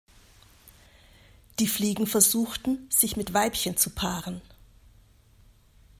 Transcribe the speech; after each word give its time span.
Die 1.59 1.67
Fliegen 1.67 2.07
versuchten, 2.07 2.87
sich 2.89 3.17
mit 3.17 3.35
Weibchen 3.35 3.77
zu 3.77 3.91
paaren. 3.91 4.41